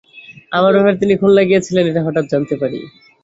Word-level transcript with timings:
আমার 0.51 0.71
ব্যাপারে 0.75 1.01
তিনি 1.01 1.13
খুলনা 1.21 1.43
গিয়েছিলেন, 1.49 1.85
এটা 1.87 2.01
হঠাৎ 2.03 2.25
জানতে 2.31 2.55
পারি। 2.61 2.79